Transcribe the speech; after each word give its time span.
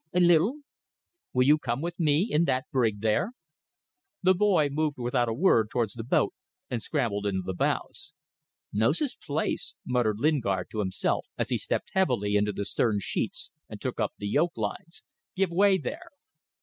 "A 0.15 0.19
little." 0.19 0.61
"Will 1.31 1.45
you 1.45 1.59
come 1.59 1.79
with 1.79 1.99
me, 1.99 2.27
in 2.31 2.45
that 2.45 2.65
brig 2.71 3.01
there?" 3.01 3.33
The 4.23 4.33
boy 4.33 4.67
moved 4.67 4.97
without 4.97 5.29
a 5.29 5.33
word 5.35 5.69
towards 5.69 5.93
the 5.93 6.03
boat 6.03 6.33
and 6.71 6.81
scrambled 6.81 7.27
into 7.27 7.43
the 7.45 7.53
bows. 7.53 8.11
"Knows 8.73 8.97
his 8.97 9.15
place," 9.15 9.75
muttered 9.85 10.19
Lingard 10.19 10.71
to 10.71 10.79
himself 10.79 11.27
as 11.37 11.49
he 11.49 11.59
stepped 11.59 11.91
heavily 11.93 12.35
into 12.35 12.51
the 12.51 12.65
stern 12.65 12.97
sheets 12.99 13.51
and 13.69 13.79
took 13.79 13.99
up 13.99 14.13
the 14.17 14.27
yoke 14.27 14.57
lines. 14.57 15.03
"Give 15.35 15.51
way 15.51 15.77
there." 15.77 16.09